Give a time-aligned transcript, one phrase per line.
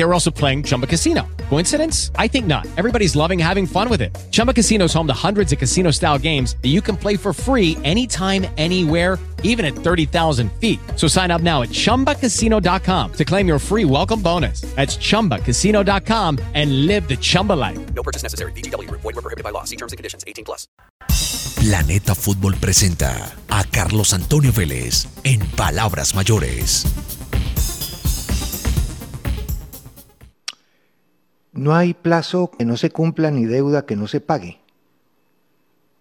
[0.00, 1.28] They were also playing Chumba Casino.
[1.50, 2.10] Coincidence?
[2.16, 2.66] I think not.
[2.78, 4.16] Everybody's loving having fun with it.
[4.30, 7.76] Chumba Casino is home to hundreds of casino-style games that you can play for free
[7.84, 10.80] anytime, anywhere even at 30,000 feet.
[10.96, 14.62] So sign up now at ChumbaCasino.com to claim your free welcome bonus.
[14.74, 17.78] That's ChumbaCasino.com and live the Chumba life.
[17.94, 18.52] No purchase necessary.
[18.52, 18.90] BGW.
[18.90, 19.64] Void were prohibited by law.
[19.64, 20.24] See terms and conditions.
[20.26, 20.66] 18 plus.
[21.56, 26.86] Planeta Fútbol presenta a Carlos Antonio Vélez en Palabras Mayores.
[31.52, 34.60] No hay plazo que no se cumpla ni deuda que no se pague.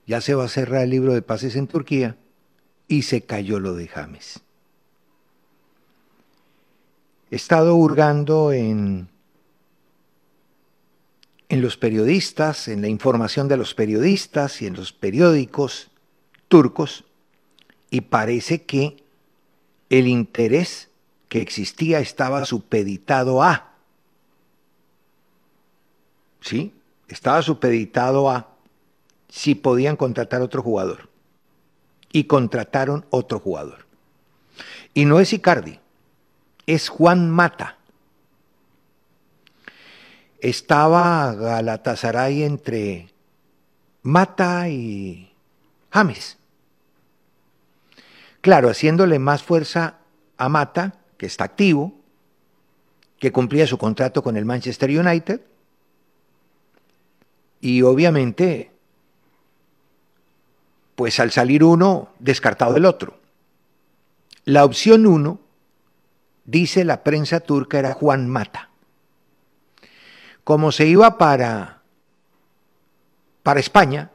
[0.06, 2.18] Ya se va a cerrar el libro de pases en Turquía
[2.88, 4.42] y se cayó lo de James.
[7.32, 9.08] He estado hurgando en,
[11.48, 15.92] en los periodistas, en la información de los periodistas y en los periódicos
[16.48, 17.06] turcos,
[17.92, 19.04] y parece que
[19.90, 20.90] el interés
[21.28, 23.69] que existía estaba supeditado a.
[26.42, 26.74] ¿Sí?
[27.08, 28.56] Estaba supeditado a
[29.30, 31.10] si podían contratar otro jugador
[32.12, 33.86] y contrataron otro jugador.
[34.94, 35.80] Y no es Icardi,
[36.66, 37.78] es Juan Mata.
[40.40, 43.10] Estaba Galatasaray entre
[44.02, 45.32] Mata y
[45.92, 46.38] James.
[48.42, 49.98] Claro, haciéndole más fuerza
[50.38, 51.94] a Mata, que está activo,
[53.20, 55.42] que cumplía su contrato con el Manchester United,
[57.62, 58.72] y obviamente
[61.00, 63.20] pues al salir uno, descartado el otro.
[64.44, 65.40] La opción uno,
[66.44, 68.70] dice la prensa turca, era Juan Mata.
[70.44, 71.84] Como se iba para,
[73.44, 74.12] para España,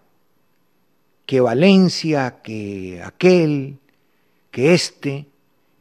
[1.25, 3.78] que Valencia, que aquel,
[4.50, 5.26] que este,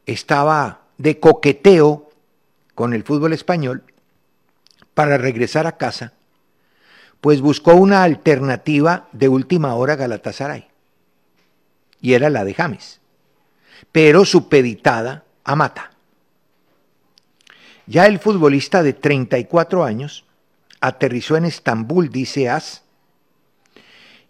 [0.06, 2.08] estaba de coqueteo
[2.74, 3.84] con el fútbol español,
[4.94, 6.14] para regresar a casa,
[7.24, 10.68] pues buscó una alternativa de última hora Galatasaray
[12.02, 13.00] y era la de James,
[13.90, 15.92] pero supeditada a Mata.
[17.86, 20.26] Ya el futbolista de 34 años
[20.82, 22.82] aterrizó en Estambul, dice As,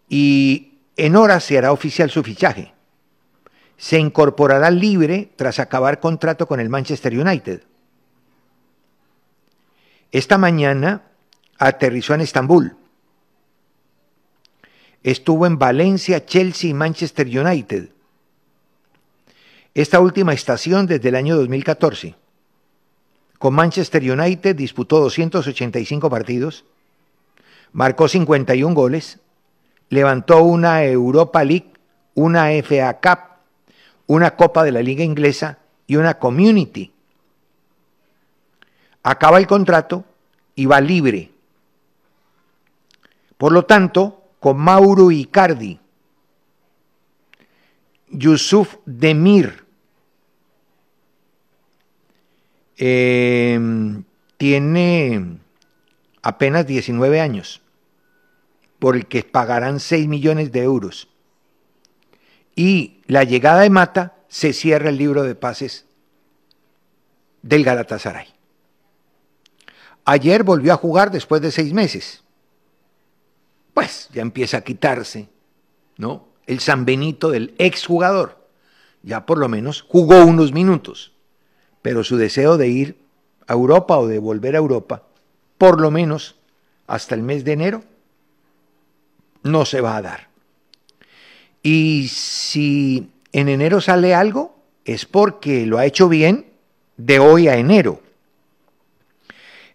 [0.08, 2.74] y en horas se hará oficial su fichaje.
[3.76, 7.64] Se incorporará libre tras acabar contrato con el Manchester United.
[10.12, 11.02] Esta mañana
[11.58, 12.83] aterrizó en Estambul
[15.04, 17.90] estuvo en Valencia, Chelsea y Manchester United.
[19.74, 22.16] Esta última estación desde el año 2014.
[23.38, 26.64] Con Manchester United disputó 285 partidos,
[27.72, 29.20] marcó 51 goles,
[29.90, 31.72] levantó una Europa League,
[32.14, 33.18] una FA Cup,
[34.06, 36.92] una Copa de la Liga Inglesa y una Community.
[39.02, 40.06] Acaba el contrato
[40.54, 41.30] y va libre.
[43.36, 45.80] Por lo tanto, con Mauro Icardi,
[48.10, 49.64] Yusuf Demir,
[52.76, 53.58] eh,
[54.36, 55.38] tiene
[56.20, 57.62] apenas 19 años,
[58.78, 61.08] por el que pagarán 6 millones de euros.
[62.54, 65.86] Y la llegada de Mata se cierra el libro de pases
[67.40, 68.26] del Galatasaray.
[70.04, 72.23] Ayer volvió a jugar después de seis meses
[73.74, 75.28] pues ya empieza a quitarse,
[75.98, 76.28] ¿no?
[76.46, 78.44] El San Benito del exjugador.
[79.02, 81.12] Ya por lo menos jugó unos minutos,
[81.82, 82.98] pero su deseo de ir
[83.46, 85.02] a Europa o de volver a Europa,
[85.58, 86.36] por lo menos
[86.86, 87.84] hasta el mes de enero,
[89.42, 90.28] no se va a dar.
[91.62, 96.46] Y si en enero sale algo, es porque lo ha hecho bien
[96.96, 98.00] de hoy a enero.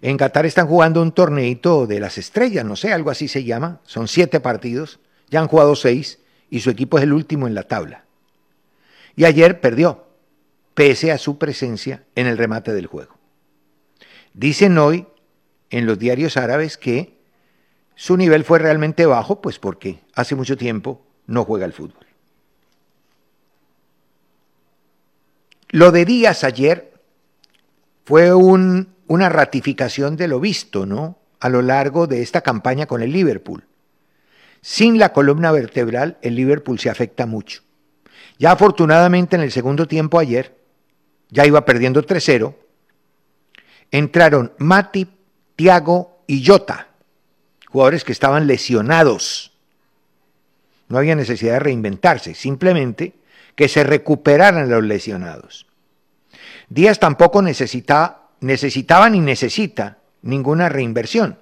[0.01, 3.81] En Qatar están jugando un torneito de las estrellas, no sé, algo así se llama.
[3.84, 5.00] Son siete partidos,
[5.30, 6.19] ya han jugado seis
[6.50, 8.06] y su equipo es el último en la tabla.
[9.16, 10.07] Y ayer perdió,
[10.74, 13.18] pese a su presencia en el remate del juego.
[14.34, 15.07] Dicen hoy
[15.69, 17.19] en los diarios árabes que
[17.95, 22.06] su nivel fue realmente bajo, pues porque hace mucho tiempo no juega al fútbol.
[25.72, 26.94] Lo de Díaz ayer
[28.06, 31.18] fue un, una ratificación de lo visto, ¿no?
[31.40, 33.66] A lo largo de esta campaña con el Liverpool.
[34.62, 37.64] Sin la columna vertebral, el Liverpool se afecta mucho.
[38.38, 40.56] Ya afortunadamente en el segundo tiempo ayer,
[41.30, 42.54] ya iba perdiendo 3-0,
[43.92, 45.08] entraron Mati,
[45.56, 46.90] Tiago y Jota,
[47.68, 49.54] jugadores que estaban lesionados.
[50.88, 53.16] No había necesidad de reinventarse, simplemente
[53.56, 55.66] que se recuperaran los lesionados.
[56.70, 61.40] Díaz tampoco necesitaba, necesitaba ni necesita ninguna reinversión.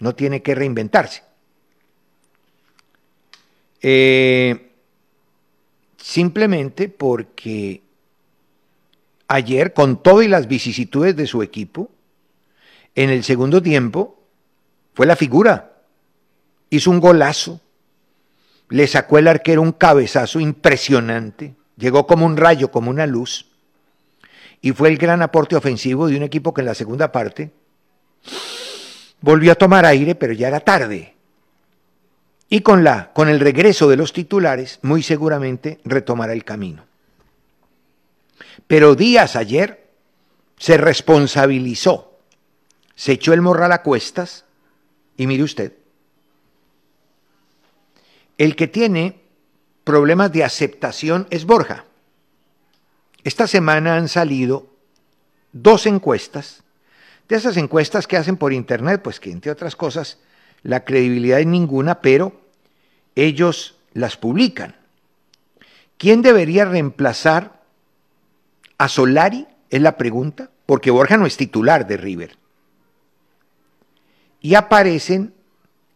[0.00, 1.22] No tiene que reinventarse.
[3.80, 4.72] Eh,
[5.96, 7.82] simplemente porque
[9.28, 11.90] ayer, con todo y las vicisitudes de su equipo,
[12.94, 14.20] en el segundo tiempo
[14.94, 15.72] fue la figura.
[16.70, 17.60] Hizo un golazo,
[18.68, 23.51] le sacó el arquero un cabezazo impresionante, llegó como un rayo, como una luz,
[24.62, 27.50] y fue el gran aporte ofensivo de un equipo que en la segunda parte
[29.20, 31.14] volvió a tomar aire, pero ya era tarde.
[32.48, 36.84] Y con, la, con el regreso de los titulares, muy seguramente retomará el camino.
[38.68, 39.90] Pero Díaz ayer
[40.58, 42.18] se responsabilizó,
[42.94, 44.44] se echó el morral a cuestas,
[45.16, 45.72] y mire usted,
[48.38, 49.22] el que tiene
[49.82, 51.86] problemas de aceptación es Borja.
[53.24, 54.66] Esta semana han salido
[55.52, 56.62] dos encuestas,
[57.28, 60.18] de esas encuestas que hacen por internet, pues que entre otras cosas
[60.62, 62.40] la credibilidad es ninguna, pero
[63.14, 64.74] ellos las publican.
[65.98, 67.60] ¿Quién debería reemplazar
[68.76, 69.46] a Solari?
[69.70, 72.36] Es la pregunta, porque Borja no es titular de River.
[74.40, 75.32] Y aparecen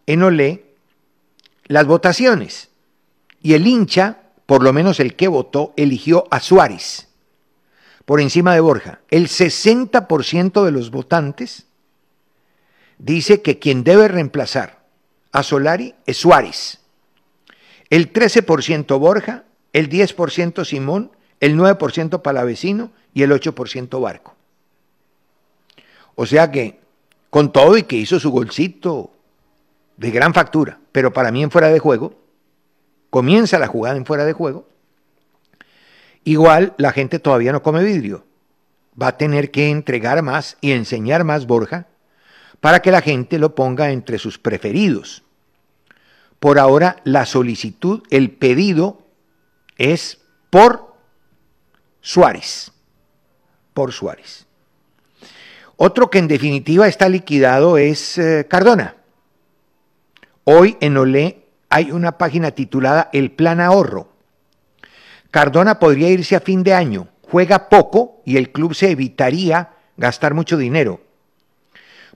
[0.06, 0.64] en Olé
[1.66, 2.70] las votaciones.
[3.42, 7.05] Y el hincha, por lo menos el que votó, eligió a Suárez
[8.06, 9.00] por encima de Borja.
[9.10, 11.66] El 60% de los votantes
[12.98, 14.86] dice que quien debe reemplazar
[15.32, 16.78] a Solari es Suárez.
[17.90, 19.44] El 13% Borja,
[19.74, 21.10] el 10% Simón,
[21.40, 24.34] el 9% Palavecino y el 8% Barco.
[26.14, 26.80] O sea que,
[27.28, 29.10] con todo y que hizo su golcito
[29.96, 32.14] de gran factura, pero para mí en fuera de juego,
[33.10, 34.66] comienza la jugada en fuera de juego,
[36.26, 38.26] igual la gente todavía no come vidrio.
[39.00, 41.86] Va a tener que entregar más y enseñar más Borja
[42.60, 45.22] para que la gente lo ponga entre sus preferidos.
[46.40, 49.06] Por ahora la solicitud, el pedido
[49.78, 50.18] es
[50.50, 50.94] por
[52.00, 52.72] Suárez,
[53.72, 54.46] por Suárez.
[55.76, 58.96] Otro que en definitiva está liquidado es eh, Cardona.
[60.44, 64.15] Hoy en Olé hay una página titulada El Plan Ahorro.
[65.36, 69.68] Cardona podría irse a fin de año, juega poco y el club se evitaría
[69.98, 71.02] gastar mucho dinero.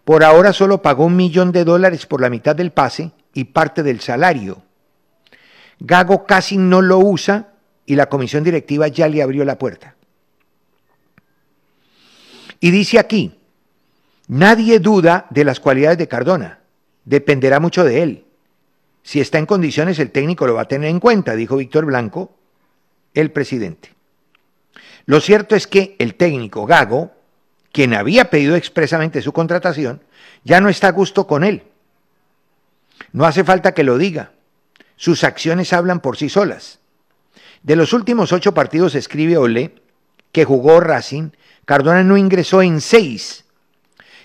[0.06, 3.82] Por ahora solo pagó un millón de dólares por la mitad del pase y parte
[3.82, 4.62] del salario.
[5.80, 7.48] Gago casi no lo usa
[7.84, 9.96] y la comisión directiva ya le abrió la puerta.
[12.58, 13.34] Y dice aquí,
[14.28, 16.60] nadie duda de las cualidades de Cardona
[17.04, 18.24] dependerá mucho de él.
[19.02, 22.39] Si está en condiciones, el técnico lo va a tener en cuenta, dijo Víctor Blanco,
[23.14, 23.94] el presidente.
[25.06, 27.12] Lo cierto es que el técnico Gago,
[27.72, 30.02] quien había pedido expresamente su contratación,
[30.44, 31.64] ya no está a gusto con él.
[33.12, 34.32] No hace falta que lo diga.
[34.96, 36.78] Sus acciones hablan por sí solas.
[37.62, 39.74] De los últimos ocho partidos escribe Ole
[40.32, 41.30] que jugó Racing,
[41.64, 43.44] Cardona no ingresó en seis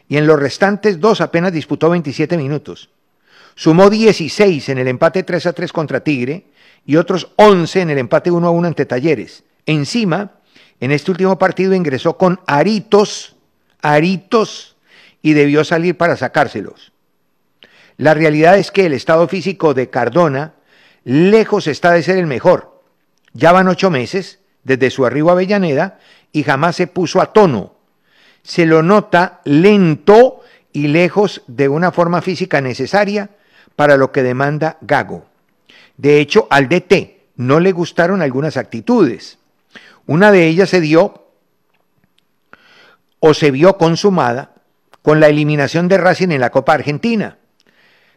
[0.08, 2.90] y en los restantes dos apenas disputó 27 minutos.
[3.56, 6.46] Sumó 16 en el empate 3 a 3 contra Tigre
[6.86, 9.44] y otros 11 en el empate 1 a 1 ante Talleres.
[9.66, 10.34] Encima,
[10.80, 13.36] en este último partido ingresó con aritos,
[13.82, 14.76] aritos,
[15.22, 16.92] y debió salir para sacárselos.
[17.98, 20.54] La realidad es que el estado físico de Cardona
[21.04, 22.84] lejos está de ser el mejor.
[23.34, 26.00] Ya van ocho meses desde su arribo a Avellaneda
[26.32, 27.76] y jamás se puso a tono
[28.46, 33.32] se lo nota lento y lejos de una forma física necesaria
[33.76, 35.26] para lo que demanda Gago.
[35.98, 39.38] De hecho, al DT no le gustaron algunas actitudes.
[40.06, 41.26] Una de ellas se dio
[43.20, 44.52] o se vio consumada
[45.02, 47.38] con la eliminación de Racing en la Copa Argentina.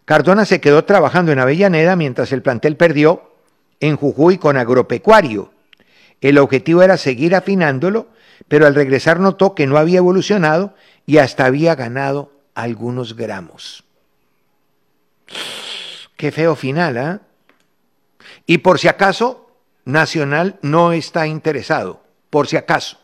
[0.05, 3.33] Cardona se quedó trabajando en Avellaneda mientras el plantel perdió
[3.81, 5.53] en Jujuy con Agropecuario.
[6.21, 8.09] El objetivo era seguir afinándolo
[8.47, 10.75] pero al regresar notó que no había evolucionado
[11.07, 13.85] y hasta había ganado algunos gramos.
[16.17, 17.21] Qué feo final, ¿ah?
[18.49, 19.53] Y por si acaso,
[19.85, 22.99] Nacional no está interesado, por si acaso.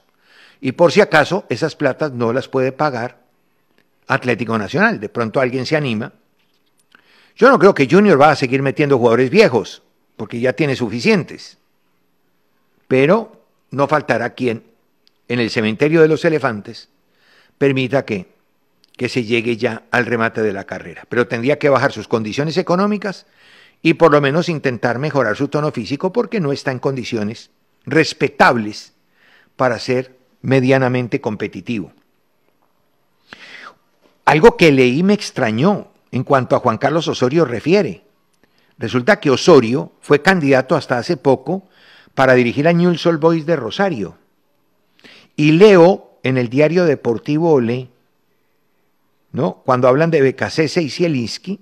[0.58, 3.20] Y por si acaso, esas platas no las puede pagar
[4.06, 5.00] Atlético Nacional.
[5.00, 6.14] De pronto alguien se anima.
[7.36, 9.82] Yo no creo que Junior va a seguir metiendo jugadores viejos,
[10.16, 11.58] porque ya tiene suficientes.
[12.88, 14.64] Pero no faltará quien,
[15.28, 16.88] en el cementerio de los elefantes,
[17.58, 18.28] permita que,
[18.96, 21.04] que se llegue ya al remate de la carrera.
[21.10, 23.26] Pero tendría que bajar sus condiciones económicas
[23.84, 27.50] y por lo menos intentar mejorar su tono físico porque no está en condiciones
[27.84, 28.94] respetables
[29.56, 31.92] para ser medianamente competitivo.
[34.24, 38.04] Algo que leí me extrañó en cuanto a Juan Carlos Osorio refiere.
[38.78, 41.68] Resulta que Osorio fue candidato hasta hace poco
[42.14, 44.16] para dirigir a Newell's Old Boys de Rosario.
[45.36, 47.90] Y leo en el diario deportivo Olé,
[49.32, 49.56] ¿no?
[49.66, 51.60] cuando hablan de Becasese y Zielinski,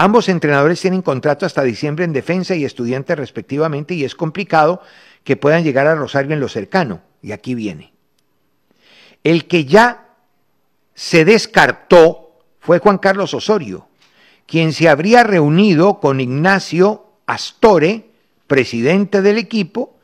[0.00, 4.80] ambos entrenadores tienen contrato hasta diciembre en defensa y estudiantes respectivamente y es complicado
[5.24, 7.02] que puedan llegar a Rosario en lo cercano.
[7.20, 7.92] Y aquí viene.
[9.22, 10.08] El que ya
[10.94, 13.88] se descartó fue Juan Carlos Osorio,
[14.46, 18.10] quien se habría reunido con Ignacio Astore,
[18.46, 19.98] presidente del equipo,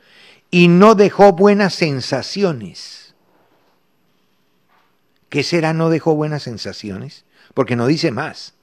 [0.51, 3.15] y no dejó buenas sensaciones.
[5.29, 7.25] ¿Qué será no dejó buenas sensaciones?
[7.55, 8.56] Porque no dice más.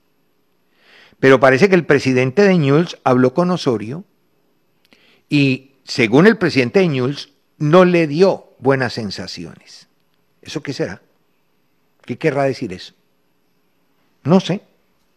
[1.25, 4.05] Pero parece que el presidente de Newell's habló con Osorio
[5.31, 9.89] y, según el presidente de Newell's, no le dio buenas sensaciones.
[10.43, 11.01] ¿Eso qué será?
[12.05, 12.93] ¿Qué querrá decir eso?
[14.23, 14.61] No sé,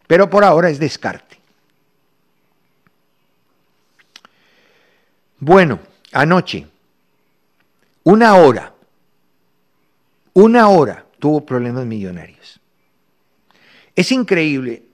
[0.07, 1.39] pero por ahora es descarte.
[5.39, 5.77] Bueno,
[6.13, 6.67] anoche,
[8.05, 8.73] una hora,
[10.31, 12.61] una hora tuvo problemas millonarios.
[13.93, 14.86] Es increíble,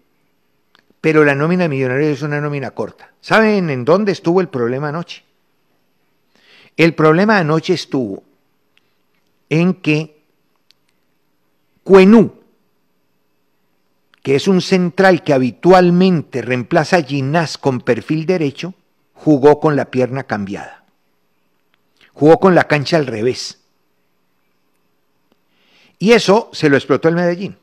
[1.03, 3.11] pero la nómina millonaria es una nómina corta.
[3.19, 5.25] ¿Saben en dónde estuvo el problema anoche?
[6.77, 8.23] El problema anoche estuvo
[9.49, 10.23] en que
[11.83, 12.35] Cuenú,
[14.21, 18.73] que es un central que habitualmente reemplaza a Ginás con perfil derecho,
[19.13, 20.85] jugó con la pierna cambiada.
[22.13, 23.59] Jugó con la cancha al revés.
[25.99, 27.57] Y eso se lo explotó el Medellín.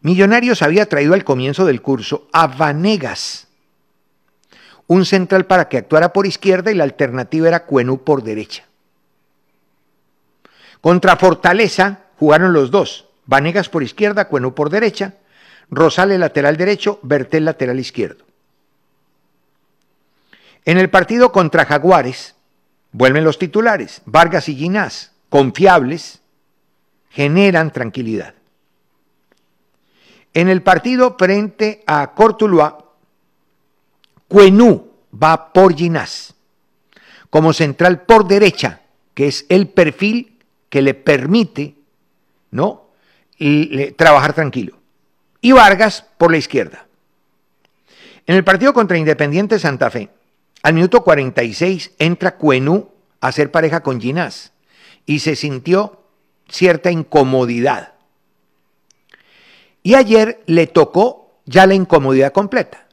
[0.00, 3.48] Millonarios había traído al comienzo del curso a Vanegas,
[4.86, 8.64] un central para que actuara por izquierda y la alternativa era Cuenú por derecha.
[10.80, 15.14] Contra Fortaleza jugaron los dos, Vanegas por izquierda, Cuenú por derecha,
[15.70, 18.24] Rosales lateral derecho, Bertel lateral izquierdo.
[20.64, 22.36] En el partido contra Jaguares,
[22.92, 26.20] vuelven los titulares, Vargas y Ginás, confiables,
[27.10, 28.34] generan tranquilidad.
[30.34, 32.78] En el partido frente a Cortuluá,
[34.28, 36.34] Cuenú va por Ginás,
[37.30, 38.82] como central por derecha,
[39.14, 41.78] que es el perfil que le permite
[42.50, 42.88] ¿no?
[43.96, 44.78] Trabajar tranquilo.
[45.40, 46.86] Y Vargas por la izquierda.
[48.26, 50.10] En el partido contra Independiente Santa Fe,
[50.62, 54.52] al minuto 46 entra Cuenú a hacer pareja con Ginás
[55.06, 56.02] y se sintió
[56.48, 57.94] cierta incomodidad.
[59.88, 62.86] Y ayer le tocó ya la incomodidad completa.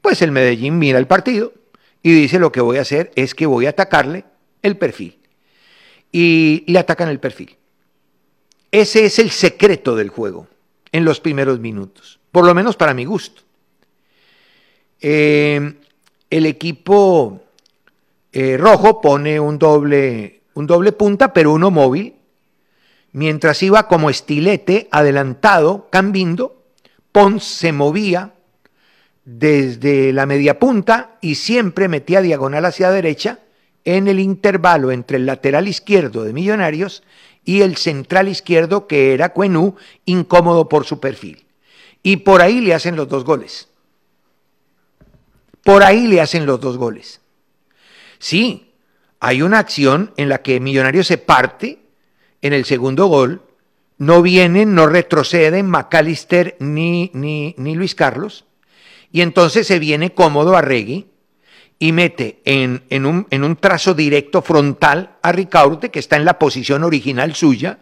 [0.00, 1.52] Pues el Medellín mira el partido
[2.04, 4.24] y dice lo que voy a hacer es que voy a atacarle
[4.62, 5.18] el perfil.
[6.12, 7.56] Y le atacan el perfil.
[8.70, 10.46] Ese es el secreto del juego
[10.92, 13.42] en los primeros minutos, por lo menos para mi gusto.
[15.00, 15.74] Eh,
[16.30, 17.40] el equipo
[18.30, 22.14] eh, rojo pone un doble, un doble punta, pero uno móvil,
[23.16, 26.62] mientras iba como estilete adelantado, cambiando,
[27.12, 28.34] Pons se movía
[29.24, 33.38] desde la media punta y siempre metía diagonal hacia derecha
[33.86, 37.04] en el intervalo entre el lateral izquierdo de Millonarios
[37.42, 41.46] y el central izquierdo, que era Cuenú, incómodo por su perfil.
[42.02, 43.70] Y por ahí le hacen los dos goles.
[45.64, 47.22] Por ahí le hacen los dos goles.
[48.18, 48.74] Sí,
[49.20, 51.85] hay una acción en la que Millonario se parte
[52.42, 53.42] en el segundo gol,
[53.98, 58.44] no vienen, no retroceden McAllister ni, ni, Luis Carlos,
[59.10, 61.06] y entonces se viene cómodo a Regui
[61.78, 66.38] y mete en, un, en, un, trazo directo frontal a Ricaurte, que está en la
[66.38, 67.78] posición original suya,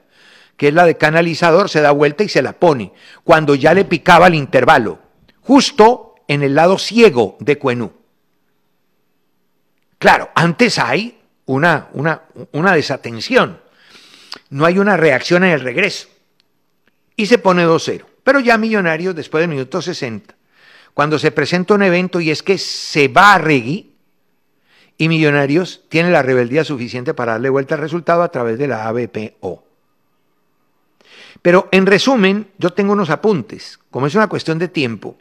[0.56, 2.92] que es la de canalizador, se da vuelta y se la pone,
[3.24, 5.00] cuando ya le picaba el intervalo,
[5.40, 7.92] justo en el lado ciego de Cuenú.
[9.98, 13.60] Claro, antes hay una, una, una desatención,
[14.50, 16.08] no hay una reacción en el regreso,
[17.16, 18.04] y se pone 2-0.
[18.22, 20.34] Pero ya Millonarios, después del minuto 60,
[20.94, 23.94] cuando se presenta un evento y es que se va a Regui,
[24.96, 28.86] y Millonarios tiene la rebeldía suficiente para darle vuelta al resultado a través de la
[28.86, 29.64] ABPO.
[31.42, 33.78] Pero en resumen, yo tengo unos apuntes.
[33.90, 35.16] Como es una cuestión de tiempo,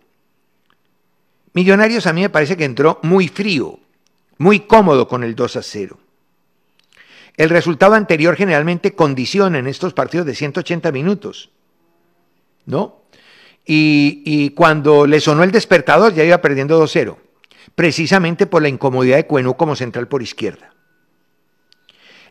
[1.56, 3.80] Millonarios a mí me parece que entró muy frío,
[4.38, 6.00] muy cómodo con el 2 a 0.
[7.36, 11.50] El resultado anterior generalmente condiciona en estos partidos de 180 minutos,
[12.66, 13.04] ¿no?
[13.66, 17.18] Y, cuando le sonó el despertador ya iba perdiendo 2-0
[17.76, 20.74] precisamente por la incomodidad de Cuenú como central por izquierda.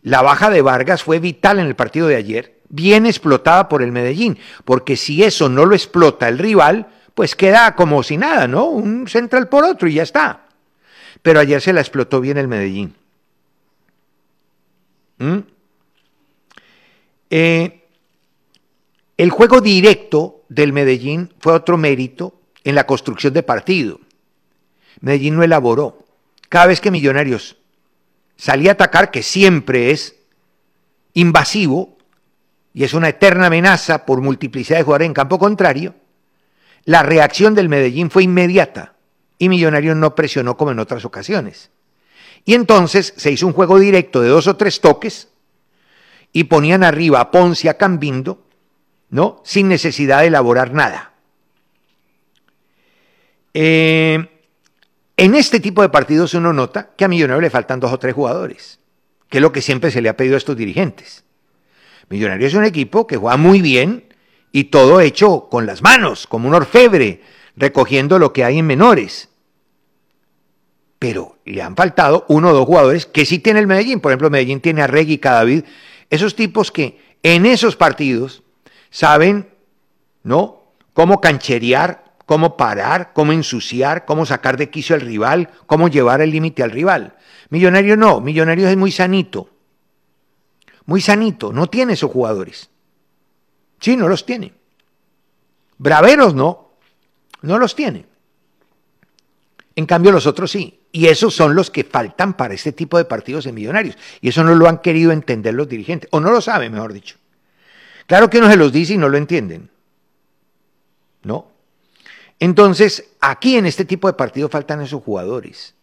[0.02, 3.92] La baja de Vargas fue vital en el partido de ayer, bien explotada por el
[3.92, 8.66] Medellín, porque si eso no lo explota el rival, pues queda como si nada, ¿no?
[8.66, 10.47] Un central por otro y ya está.
[11.23, 12.94] Pero ayer se la explotó bien el Medellín.
[15.23, 15.38] ¿Mm?
[17.31, 17.88] Eh,
[19.17, 24.00] el juego directo del Medellín fue otro mérito en la construcción de partido.
[25.00, 26.05] Medellín no elaboró.
[26.49, 27.57] Cada vez que Millonarios
[28.37, 30.17] salía a atacar, que siempre es
[31.14, 31.97] invasivo
[32.75, 35.95] y es una eterna amenaza por multiplicidad de jugadores en campo contrario,
[36.85, 38.97] la reacción del Medellín fue inmediata
[39.38, 41.71] y Millonarios no presionó como en otras ocasiones.
[42.44, 45.28] Y entonces se hizo un juego directo de dos o tres toques
[46.32, 48.44] y ponían arriba a Ponce a Cambindo,
[49.11, 49.40] ¿no?
[49.44, 51.12] Sin necesidad de elaborar nada.
[53.54, 54.28] Eh,
[55.16, 58.14] en este tipo de partidos uno nota que a Millonarios le faltan dos o tres
[58.14, 58.80] jugadores,
[59.28, 61.25] que es lo que siempre se le ha pedido a estos dirigentes.
[62.08, 64.04] Millonarios es un equipo que juega muy bien
[64.52, 67.22] y todo hecho con las manos, como un orfebre,
[67.56, 69.28] recogiendo lo que hay en menores.
[71.02, 73.99] Pero le han faltado uno o dos jugadores que sí tiene el Medellín.
[73.99, 75.64] Por ejemplo, Medellín tiene a Regui Cadavid.
[76.11, 78.44] Esos tipos que en esos partidos
[78.90, 79.49] saben,
[80.23, 80.62] ¿no?
[80.92, 86.30] Cómo cancherear cómo parar, cómo ensuciar, cómo sacar de quicio al rival, cómo llevar el
[86.30, 87.16] límite al rival.
[87.50, 89.50] Millonario no, Millonario es muy sanito.
[90.87, 92.70] Muy sanito, no tiene esos jugadores.
[93.81, 94.55] Sí, no los tiene.
[95.77, 96.70] Braveros no,
[97.42, 98.07] no los tiene.
[99.74, 100.80] En cambio los otros sí.
[100.92, 103.96] Y esos son los que faltan para este tipo de partidos en Millonarios.
[104.20, 107.16] Y eso no lo han querido entender los dirigentes, o no lo saben, mejor dicho.
[108.06, 109.70] Claro que uno se los dice y no lo entienden.
[111.22, 111.50] ¿No?
[112.38, 115.74] Entonces, aquí en este tipo de partido faltan esos jugadores.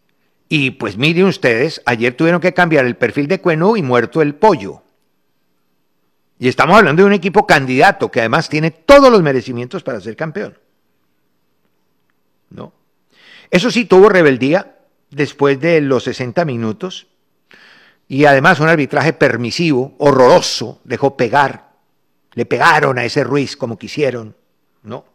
[0.50, 4.36] Y pues miren ustedes, ayer tuvieron que cambiar el perfil de Cueno y muerto el
[4.36, 4.82] pollo.
[6.40, 10.16] Y estamos hablando de un equipo candidato que además tiene todos los merecimientos para ser
[10.16, 10.58] campeón.
[12.50, 12.74] ¿No?
[13.52, 14.76] Eso sí, tuvo rebeldía
[15.10, 17.08] después de los 60 minutos.
[18.08, 21.70] Y además un arbitraje permisivo, horroroso, dejó pegar.
[22.34, 24.36] Le pegaron a ese Ruiz como quisieron,
[24.84, 25.06] ¿no?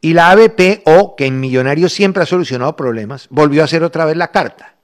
[0.00, 4.16] Y la ABPO, que en Millonarios siempre ha solucionado problemas, volvió a hacer otra vez
[4.16, 4.76] la carta,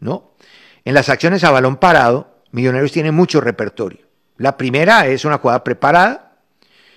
[0.00, 0.34] ¿no?
[0.84, 4.06] En las acciones a balón parado, Millonarios tiene mucho repertorio.
[4.36, 6.38] La primera es una jugada preparada,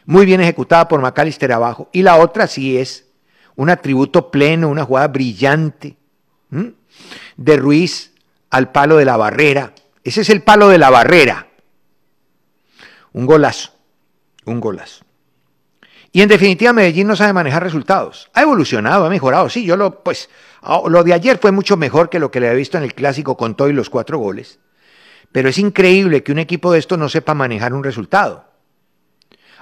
[0.06, 3.06] muy bien ejecutada por Macalister abajo, y la otra sí es
[3.56, 5.98] un atributo pleno, una jugada brillante
[7.38, 8.14] de Ruiz
[8.50, 9.74] al palo de la barrera.
[10.04, 11.48] Ese es el palo de la barrera.
[13.14, 13.74] Un golazo,
[14.46, 15.06] un golazo.
[16.12, 18.30] Y en definitiva, Medellín no sabe manejar resultados.
[18.36, 19.50] Ha evolucionado, ha mejorado.
[19.50, 20.30] Sí, yo lo, pues,
[20.62, 22.94] ah, lo de ayer fue mucho mejor que lo que le había visto en el
[22.94, 24.60] clásico con todo y los cuatro goles.
[25.32, 28.46] Pero es increíble que un equipo de esto no sepa manejar un resultado.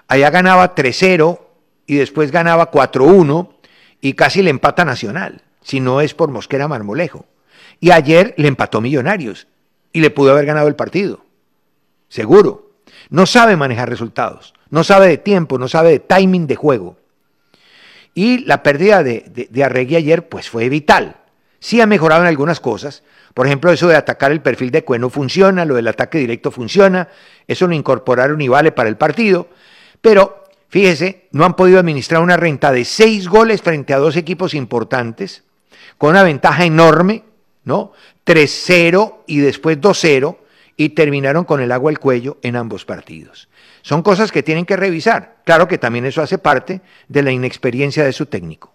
[0.09, 1.39] Allá ganaba 3-0
[1.87, 3.53] y después ganaba 4-1
[4.01, 7.25] y casi le empata Nacional, si no es por Mosquera Marmolejo.
[7.79, 9.47] Y ayer le empató Millonarios
[9.93, 11.23] y le pudo haber ganado el partido.
[12.09, 12.71] Seguro.
[13.09, 16.97] No sabe manejar resultados no sabe de tiempo, no sabe de timing de juego.
[18.15, 21.17] Y la pérdida de, de, Arregui ayer pues fue vital.
[21.59, 23.03] Sí ha mejorado en algunas cosas.
[23.33, 27.09] Por ejemplo, eso de atacar el perfil de Cueno funciona, lo del ataque directo funciona,
[27.47, 29.47] eso lo incorporaron y vale para el partido.
[30.01, 30.40] Pero
[30.71, 35.43] fíjese, no han podido administrar una renta de seis goles frente a dos equipos importantes,
[35.99, 37.23] con una ventaja enorme,
[37.63, 37.91] ¿no?
[38.25, 40.37] 3-0 y después 2-0,
[40.77, 43.49] y terminaron con el agua al cuello en ambos partidos.
[43.83, 45.41] Son cosas que tienen que revisar.
[45.45, 48.73] Claro que también eso hace parte de la inexperiencia de su técnico.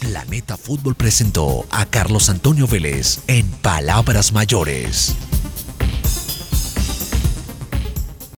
[0.00, 5.16] Planeta Fútbol presentó a Carlos Antonio Vélez en Palabras Mayores.